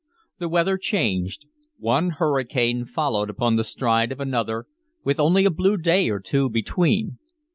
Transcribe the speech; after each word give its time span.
The 0.39 0.49
weather 0.49 0.79
changed. 0.79 1.45
One 1.77 2.09
hurricane 2.17 2.85
followed 2.85 3.29
upon 3.29 3.55
the 3.57 3.63
stride 3.63 4.11
of 4.11 4.19
another, 4.19 4.65
with 5.03 5.19
only 5.19 5.45
a 5.45 5.51
blue 5.51 5.77
day 5.77 6.09
or 6.09 6.19
two 6.19 6.49
between. 6.49 7.19